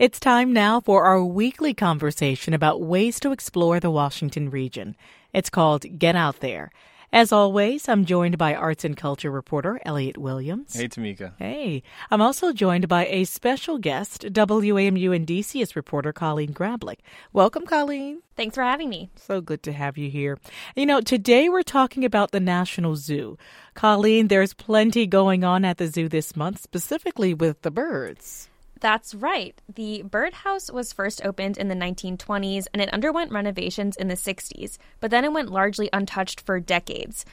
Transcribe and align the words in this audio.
It's 0.00 0.18
time 0.18 0.54
now 0.54 0.80
for 0.80 1.04
our 1.04 1.22
weekly 1.22 1.74
conversation 1.74 2.54
about 2.54 2.80
ways 2.80 3.20
to 3.20 3.32
explore 3.32 3.80
the 3.80 3.90
Washington 3.90 4.48
region. 4.48 4.96
It's 5.34 5.50
called 5.50 5.84
Get 5.98 6.16
Out 6.16 6.40
There. 6.40 6.70
As 7.12 7.32
always, 7.32 7.86
I'm 7.86 8.06
joined 8.06 8.38
by 8.38 8.54
arts 8.54 8.82
and 8.82 8.96
culture 8.96 9.30
reporter 9.30 9.78
Elliot 9.84 10.16
Williams. 10.16 10.72
Hey, 10.72 10.88
Tamika. 10.88 11.34
Hey. 11.38 11.82
I'm 12.10 12.22
also 12.22 12.54
joined 12.54 12.88
by 12.88 13.08
a 13.08 13.24
special 13.24 13.76
guest, 13.76 14.22
WAMU 14.22 15.14
and 15.14 15.26
DCist 15.26 15.76
reporter 15.76 16.14
Colleen 16.14 16.54
Grablick. 16.54 17.00
Welcome, 17.34 17.66
Colleen. 17.66 18.22
Thanks 18.36 18.54
for 18.54 18.62
having 18.62 18.88
me. 18.88 19.10
So 19.16 19.42
good 19.42 19.62
to 19.64 19.72
have 19.74 19.98
you 19.98 20.08
here. 20.08 20.38
You 20.74 20.86
know, 20.86 21.02
today 21.02 21.50
we're 21.50 21.62
talking 21.62 22.06
about 22.06 22.30
the 22.30 22.40
National 22.40 22.96
Zoo. 22.96 23.36
Colleen, 23.74 24.28
there's 24.28 24.54
plenty 24.54 25.06
going 25.06 25.44
on 25.44 25.62
at 25.66 25.76
the 25.76 25.88
zoo 25.88 26.08
this 26.08 26.34
month, 26.34 26.62
specifically 26.62 27.34
with 27.34 27.60
the 27.60 27.70
birds. 27.70 28.49
That's 28.80 29.14
right. 29.14 29.60
The 29.72 30.02
birdhouse 30.02 30.70
was 30.70 30.92
first 30.92 31.24
opened 31.24 31.58
in 31.58 31.68
the 31.68 31.74
1920s 31.74 32.66
and 32.72 32.80
it 32.80 32.92
underwent 32.92 33.30
renovations 33.30 33.96
in 33.96 34.08
the 34.08 34.14
60s, 34.14 34.78
but 35.00 35.10
then 35.10 35.24
it 35.24 35.32
went 35.32 35.50
largely 35.50 35.90
untouched 35.92 36.40
for 36.40 36.58
decades. 36.60 37.24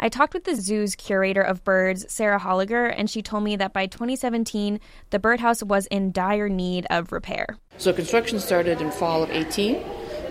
I 0.00 0.08
talked 0.08 0.34
with 0.34 0.44
the 0.44 0.56
zoo's 0.56 0.96
curator 0.96 1.42
of 1.42 1.62
birds, 1.62 2.06
Sarah 2.12 2.40
Hallager, 2.40 2.92
and 2.96 3.08
she 3.08 3.22
told 3.22 3.44
me 3.44 3.56
that 3.56 3.72
by 3.72 3.86
2017, 3.86 4.80
the 5.10 5.18
birdhouse 5.18 5.62
was 5.62 5.86
in 5.86 6.10
dire 6.10 6.48
need 6.48 6.86
of 6.90 7.12
repair. 7.12 7.58
So 7.76 7.92
construction 7.92 8.40
started 8.40 8.80
in 8.80 8.90
fall 8.90 9.22
of 9.22 9.30
18 9.30 9.76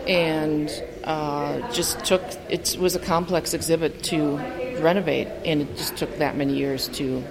and 0.07 0.83
uh, 1.05 1.71
just 1.71 2.03
took, 2.03 2.21
it 2.49 2.75
was 2.77 2.95
a 2.95 2.99
complex 2.99 3.53
exhibit 3.53 4.03
to 4.03 4.37
renovate, 4.81 5.27
and 5.45 5.61
it 5.61 5.77
just 5.77 5.95
took 5.95 6.17
that 6.17 6.35
many 6.35 6.55
years 6.57 6.89
to 6.89 7.23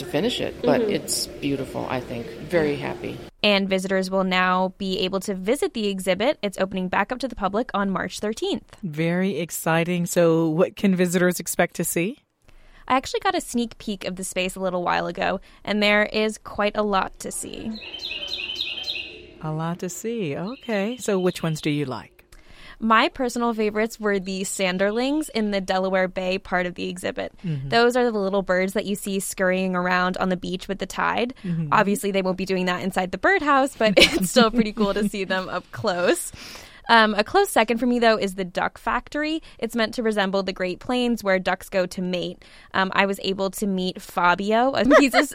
to 0.00 0.04
finish 0.04 0.40
it, 0.40 0.60
but 0.62 0.80
mm-hmm. 0.80 0.90
it's 0.90 1.26
beautiful, 1.26 1.86
I 1.88 2.00
think. 2.00 2.26
Very 2.26 2.76
happy. 2.76 3.16
And 3.42 3.68
visitors 3.68 4.10
will 4.10 4.24
now 4.24 4.74
be 4.76 4.98
able 5.00 5.20
to 5.20 5.34
visit 5.34 5.72
the 5.72 5.88
exhibit. 5.88 6.38
It's 6.42 6.58
opening 6.58 6.88
back 6.88 7.12
up 7.12 7.18
to 7.20 7.28
the 7.28 7.36
public 7.36 7.70
on 7.72 7.90
March 7.90 8.20
13th. 8.20 8.62
Very 8.82 9.38
exciting. 9.38 10.06
So, 10.06 10.48
what 10.48 10.76
can 10.76 10.94
visitors 10.96 11.40
expect 11.40 11.76
to 11.76 11.84
see? 11.84 12.18
I 12.88 12.96
actually 12.96 13.20
got 13.20 13.36
a 13.36 13.40
sneak 13.40 13.78
peek 13.78 14.04
of 14.04 14.16
the 14.16 14.24
space 14.24 14.56
a 14.56 14.60
little 14.60 14.82
while 14.82 15.06
ago, 15.06 15.40
and 15.64 15.82
there 15.82 16.04
is 16.04 16.38
quite 16.38 16.76
a 16.76 16.82
lot 16.82 17.18
to 17.20 17.30
see. 17.30 17.70
A 19.42 19.52
lot 19.52 19.78
to 19.78 19.88
see. 19.88 20.36
Okay. 20.36 20.96
So, 20.98 21.18
which 21.18 21.42
ones 21.42 21.60
do 21.60 21.70
you 21.70 21.84
like? 21.84 22.19
My 22.80 23.10
personal 23.10 23.52
favorites 23.52 24.00
were 24.00 24.18
the 24.18 24.44
sanderlings 24.44 25.28
in 25.28 25.50
the 25.50 25.60
Delaware 25.60 26.08
Bay 26.08 26.38
part 26.38 26.64
of 26.64 26.74
the 26.74 26.88
exhibit. 26.88 27.32
Mm-hmm. 27.44 27.68
Those 27.68 27.94
are 27.94 28.10
the 28.10 28.18
little 28.18 28.42
birds 28.42 28.72
that 28.72 28.86
you 28.86 28.94
see 28.94 29.20
scurrying 29.20 29.76
around 29.76 30.16
on 30.16 30.30
the 30.30 30.36
beach 30.36 30.66
with 30.66 30.78
the 30.78 30.86
tide. 30.86 31.34
Mm-hmm. 31.44 31.68
Obviously, 31.72 32.10
they 32.10 32.22
won't 32.22 32.38
be 32.38 32.46
doing 32.46 32.64
that 32.66 32.82
inside 32.82 33.12
the 33.12 33.18
birdhouse, 33.18 33.76
but 33.76 33.94
it's 33.98 34.30
still 34.30 34.50
pretty 34.50 34.72
cool 34.72 34.94
to 34.94 35.08
see 35.08 35.24
them 35.24 35.48
up 35.50 35.70
close. 35.72 36.32
Um, 36.90 37.14
a 37.14 37.22
close 37.22 37.48
second 37.48 37.78
for 37.78 37.86
me, 37.86 38.00
though, 38.00 38.16
is 38.16 38.34
the 38.34 38.44
Duck 38.44 38.76
Factory. 38.76 39.42
It's 39.60 39.76
meant 39.76 39.94
to 39.94 40.02
resemble 40.02 40.42
the 40.42 40.52
Great 40.52 40.80
Plains 40.80 41.22
where 41.22 41.38
ducks 41.38 41.68
go 41.68 41.86
to 41.86 42.02
mate. 42.02 42.44
Um, 42.74 42.90
I 42.94 43.06
was 43.06 43.20
able 43.22 43.50
to 43.52 43.66
meet 43.66 44.02
Fabio. 44.02 44.74
He's 44.98 45.14
a, 45.14 45.28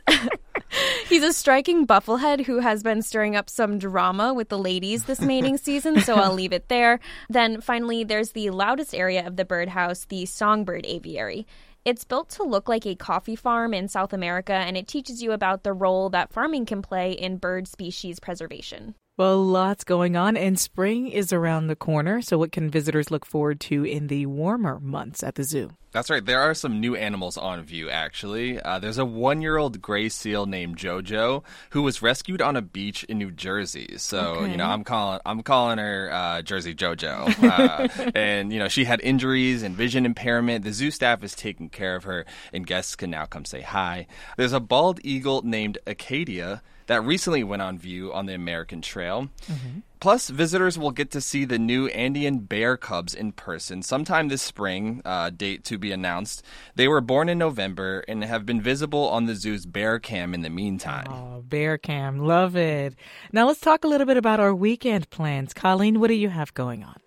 He's 1.07 1.23
a 1.23 1.33
striking 1.33 1.85
bufflehead 1.85 2.45
who 2.45 2.59
has 2.59 2.81
been 2.81 3.03
stirring 3.03 3.35
up 3.35 3.47
some 3.47 3.77
drama 3.77 4.33
with 4.33 4.49
the 4.49 4.57
ladies 4.57 5.03
this 5.03 5.21
mating 5.21 5.57
season, 5.57 5.99
so 5.99 6.15
I'll 6.15 6.33
leave 6.33 6.51
it 6.51 6.67
there. 6.67 6.99
Then 7.29 7.61
finally, 7.61 8.03
there's 8.03 8.31
the 8.31 8.49
loudest 8.49 8.95
area 8.95 9.25
of 9.25 9.35
the 9.35 9.45
birdhouse, 9.45 10.05
the 10.05 10.25
songbird 10.25 10.83
aviary. 10.87 11.45
It's 11.85 12.03
built 12.03 12.29
to 12.31 12.43
look 12.43 12.67
like 12.67 12.87
a 12.87 12.95
coffee 12.95 13.35
farm 13.35 13.71
in 13.71 13.87
South 13.87 14.13
America, 14.13 14.53
and 14.53 14.75
it 14.75 14.87
teaches 14.87 15.21
you 15.21 15.31
about 15.31 15.61
the 15.61 15.73
role 15.73 16.09
that 16.09 16.33
farming 16.33 16.65
can 16.65 16.81
play 16.81 17.11
in 17.11 17.37
bird 17.37 17.67
species 17.67 18.19
preservation. 18.19 18.95
Well, 19.15 19.45
lots 19.45 19.83
going 19.83 20.17
on, 20.17 20.35
and 20.35 20.59
spring 20.59 21.07
is 21.07 21.31
around 21.31 21.67
the 21.67 21.75
corner. 21.75 22.23
So, 22.23 22.39
what 22.39 22.51
can 22.51 22.71
visitors 22.71 23.11
look 23.11 23.25
forward 23.25 23.59
to 23.61 23.83
in 23.83 24.07
the 24.07 24.25
warmer 24.25 24.79
months 24.79 25.21
at 25.21 25.35
the 25.35 25.43
zoo? 25.43 25.69
That's 25.95 26.09
right. 26.09 26.25
There 26.25 26.41
are 26.41 26.53
some 26.53 26.81
new 26.81 26.97
animals 26.97 27.37
on 27.37 27.63
view, 27.63 27.89
actually. 27.89 28.59
Uh, 28.59 28.79
there's 28.79 28.97
a 28.97 29.05
one 29.05 29.41
year 29.41 29.55
old 29.55 29.81
gray 29.81 30.09
seal 30.09 30.45
named 30.45 30.75
JoJo 30.75 31.41
who 31.69 31.83
was 31.83 32.01
rescued 32.01 32.41
on 32.41 32.57
a 32.57 32.61
beach 32.61 33.05
in 33.05 33.17
New 33.17 33.31
Jersey. 33.31 33.97
So, 33.97 34.19
okay. 34.19 34.51
you 34.51 34.57
know, 34.57 34.65
I'm 34.65 34.83
calling, 34.83 35.21
I'm 35.25 35.41
calling 35.41 35.77
her 35.77 36.09
uh, 36.11 36.41
Jersey 36.41 36.75
JoJo. 36.75 37.45
Uh, 37.55 37.87
and, 38.15 38.51
you 38.51 38.59
know, 38.59 38.67
she 38.67 38.83
had 38.83 38.99
injuries 39.01 39.63
and 39.63 39.75
vision 39.75 40.05
impairment. 40.05 40.65
The 40.65 40.73
zoo 40.73 40.91
staff 40.91 41.23
is 41.23 41.33
taking 41.33 41.69
care 41.69 41.95
of 41.95 42.03
her, 42.03 42.25
and 42.51 42.65
guests 42.65 42.95
can 42.95 43.11
now 43.11 43.25
come 43.25 43.45
say 43.45 43.61
hi. 43.61 44.07
There's 44.35 44.51
a 44.51 44.59
bald 44.59 44.99
eagle 45.03 45.43
named 45.43 45.77
Acadia 45.85 46.61
that 46.87 47.03
recently 47.03 47.43
went 47.43 47.61
on 47.61 47.77
view 47.77 48.11
on 48.13 48.25
the 48.25 48.33
American 48.33 48.81
Trail. 48.81 49.29
Mm-hmm. 49.47 49.79
Plus, 49.99 50.29
visitors 50.29 50.77
will 50.77 50.91
get 50.91 51.11
to 51.11 51.21
see 51.21 51.45
the 51.45 51.59
new 51.59 51.87
Andean 51.87 52.39
bear 52.39 52.77
cubs 52.77 53.13
in 53.13 53.31
person 53.31 53.81
sometime 53.81 54.27
this 54.27 54.41
spring, 54.41 55.01
uh, 55.05 55.29
date 55.29 55.63
to 55.65 55.77
be 55.77 55.91
announced. 55.91 56.43
They 56.75 56.87
were 56.87 57.01
born 57.01 57.29
in 57.29 57.37
November 57.37 58.03
and 58.07 58.23
have 58.23 58.45
been 58.45 58.61
visible 58.61 59.07
on 59.09 59.25
the 59.25 59.35
zoo's 59.35 59.65
bear 59.65 59.99
cam 59.99 60.33
in 60.33 60.41
the 60.41 60.49
meantime. 60.49 61.07
Oh, 61.09 61.41
bear 61.41 61.77
cam, 61.77 62.19
love 62.19 62.55
it. 62.55 62.95
Now 63.31 63.47
let's 63.47 63.59
talk 63.59 63.83
a 63.83 63.87
little 63.87 64.07
bit 64.07 64.17
about 64.17 64.39
our 64.39 64.53
weekend 64.53 65.09
plans. 65.09 65.53
Colleen, 65.53 65.99
what 65.99 66.07
do 66.07 66.13
you 66.13 66.29
have 66.29 66.53
going 66.53 66.83
on? 66.83 66.99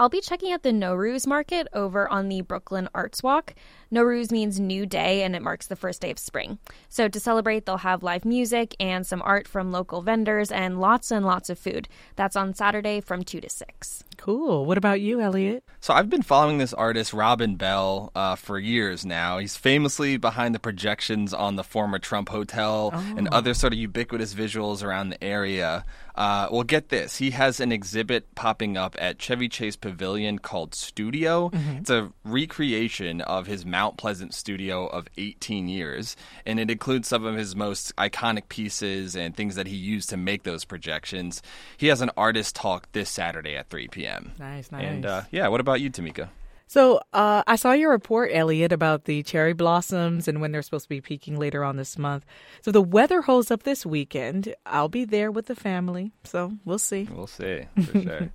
I'll 0.00 0.08
be 0.08 0.20
checking 0.20 0.52
out 0.52 0.62
the 0.62 0.70
Nowruz 0.70 1.26
market 1.26 1.66
over 1.72 2.08
on 2.08 2.28
the 2.28 2.42
Brookland 2.42 2.86
Arts 2.94 3.20
Walk. 3.20 3.56
Nowruz 3.92 4.30
means 4.30 4.60
new 4.60 4.86
day 4.86 5.24
and 5.24 5.34
it 5.34 5.42
marks 5.42 5.66
the 5.66 5.74
first 5.74 6.00
day 6.00 6.12
of 6.12 6.20
spring. 6.20 6.58
So 6.88 7.08
to 7.08 7.18
celebrate, 7.18 7.66
they'll 7.66 7.78
have 7.78 8.04
live 8.04 8.24
music 8.24 8.76
and 8.78 9.04
some 9.04 9.20
art 9.22 9.48
from 9.48 9.72
local 9.72 10.00
vendors 10.02 10.52
and 10.52 10.80
lots 10.80 11.10
and 11.10 11.26
lots 11.26 11.50
of 11.50 11.58
food. 11.58 11.88
That's 12.14 12.36
on 12.36 12.54
Saturday 12.54 13.00
from 13.00 13.24
2 13.24 13.40
to 13.40 13.50
6. 13.50 14.04
Cool. 14.18 14.66
What 14.66 14.76
about 14.76 15.00
you, 15.00 15.20
Elliot? 15.20 15.62
So 15.80 15.94
I've 15.94 16.10
been 16.10 16.22
following 16.22 16.58
this 16.58 16.74
artist, 16.74 17.12
Robin 17.12 17.54
Bell, 17.54 18.10
uh, 18.16 18.34
for 18.34 18.58
years 18.58 19.06
now. 19.06 19.38
He's 19.38 19.56
famously 19.56 20.16
behind 20.16 20.54
the 20.54 20.58
projections 20.58 21.32
on 21.32 21.54
the 21.54 21.62
former 21.62 22.00
Trump 22.00 22.28
Hotel 22.28 22.90
oh. 22.92 23.14
and 23.16 23.28
other 23.28 23.54
sort 23.54 23.72
of 23.72 23.78
ubiquitous 23.78 24.34
visuals 24.34 24.82
around 24.82 25.10
the 25.10 25.24
area. 25.24 25.84
Uh, 26.16 26.48
well, 26.50 26.64
get 26.64 26.88
this. 26.88 27.16
He 27.16 27.30
has 27.30 27.60
an 27.60 27.70
exhibit 27.70 28.34
popping 28.34 28.76
up 28.76 28.96
at 28.98 29.20
Chevy 29.20 29.48
Chase 29.48 29.76
Pavilion 29.76 30.40
called 30.40 30.74
Studio. 30.74 31.50
Mm-hmm. 31.50 31.76
It's 31.78 31.90
a 31.90 32.12
recreation 32.24 33.20
of 33.20 33.46
his 33.46 33.64
Mount 33.64 33.98
Pleasant 33.98 34.34
studio 34.34 34.88
of 34.88 35.06
18 35.16 35.68
years, 35.68 36.16
and 36.44 36.58
it 36.58 36.72
includes 36.72 37.06
some 37.06 37.24
of 37.24 37.36
his 37.36 37.54
most 37.54 37.94
iconic 37.94 38.48
pieces 38.48 39.14
and 39.14 39.36
things 39.36 39.54
that 39.54 39.68
he 39.68 39.76
used 39.76 40.10
to 40.10 40.16
make 40.16 40.42
those 40.42 40.64
projections. 40.64 41.40
He 41.76 41.86
has 41.86 42.00
an 42.00 42.10
artist 42.16 42.56
talk 42.56 42.90
this 42.90 43.08
Saturday 43.08 43.54
at 43.56 43.70
3 43.70 43.86
p.m. 43.86 44.07
Nice, 44.38 44.72
nice. 44.72 44.84
And 44.84 45.06
uh, 45.06 45.22
yeah, 45.30 45.48
what 45.48 45.60
about 45.60 45.80
you, 45.80 45.90
Tamika? 45.90 46.28
So 46.68 47.00
uh, 47.14 47.42
I 47.46 47.56
saw 47.56 47.72
your 47.72 47.90
report, 47.90 48.30
Elliot, 48.32 48.72
about 48.72 49.04
the 49.06 49.22
cherry 49.22 49.54
blossoms 49.54 50.28
and 50.28 50.40
when 50.40 50.52
they're 50.52 50.62
supposed 50.62 50.84
to 50.84 50.90
be 50.90 51.00
peaking 51.00 51.38
later 51.38 51.64
on 51.64 51.76
this 51.76 51.96
month. 51.96 52.26
So 52.60 52.70
the 52.70 52.82
weather 52.82 53.22
holds 53.22 53.50
up 53.50 53.62
this 53.62 53.86
weekend. 53.86 54.54
I'll 54.66 54.90
be 54.90 55.06
there 55.06 55.30
with 55.30 55.46
the 55.46 55.54
family, 55.54 56.12
so 56.24 56.52
we'll 56.66 56.78
see. 56.78 57.08
We'll 57.10 57.26
see 57.26 57.64
for 57.82 58.00
sure. 58.02 58.30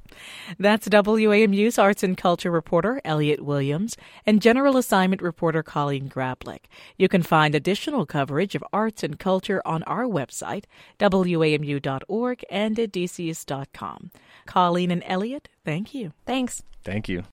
That's 0.58 0.90
WAMU's 0.90 1.78
arts 1.78 2.02
and 2.02 2.18
culture 2.18 2.50
reporter 2.50 3.00
Elliot 3.06 3.42
Williams 3.42 3.96
and 4.26 4.42
general 4.42 4.78
assignment 4.78 5.22
reporter 5.22 5.62
Colleen 5.62 6.10
Grablick. 6.10 6.66
You 6.98 7.08
can 7.08 7.22
find 7.22 7.54
additional 7.54 8.08
coverage 8.08 8.56
of 8.56 8.64
arts 8.74 9.04
and 9.04 9.20
culture 9.20 9.62
on 9.64 9.84
our 9.84 10.06
website, 10.06 10.66
wamu.org 11.00 12.46
and 12.50 12.80
at 12.80 12.92
dcist.com. 12.92 14.12
Colleen 14.48 14.90
and 14.90 15.04
Elliot, 15.06 15.50
thank 15.64 15.94
you. 15.94 16.14
Thanks. 16.26 16.64
Thank 16.84 17.08
you. 17.08 17.22